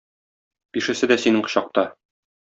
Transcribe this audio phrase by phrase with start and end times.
[0.77, 1.85] Бишесе дә синең кочакта.